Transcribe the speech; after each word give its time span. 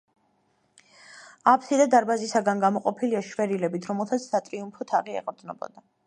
აბსიდა 1.51 1.85
დარბაზისაგან 1.93 2.63
გამოყოფილია 2.63 3.21
შვერილებით, 3.27 3.85
რომელთაც 3.91 4.25
სატრიუმფო 4.31 4.89
თაღი 4.93 5.19
ეყრდნობოდა. 5.21 5.85